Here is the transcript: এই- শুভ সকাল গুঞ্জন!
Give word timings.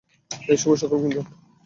এই- 0.31 0.57
শুভ 0.61 0.71
সকাল 0.81 0.97
গুঞ্জন! 1.01 1.25